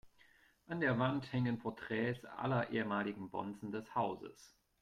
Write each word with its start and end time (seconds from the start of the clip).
An 0.65 0.81
der 0.81 0.97
Wand 0.97 1.31
hängen 1.31 1.59
Porträts 1.59 2.25
aller 2.25 2.71
ehemaligen 2.71 3.29
Bonzen 3.29 3.71
des 3.71 3.93
Hauses. 3.93 4.57